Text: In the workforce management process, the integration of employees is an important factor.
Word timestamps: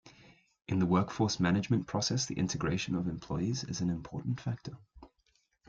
In 0.67 0.79
the 0.79 0.87
workforce 0.87 1.39
management 1.39 1.85
process, 1.85 2.25
the 2.25 2.33
integration 2.33 2.95
of 2.95 3.07
employees 3.07 3.63
is 3.63 3.81
an 3.81 3.91
important 3.91 4.39
factor. 4.41 4.75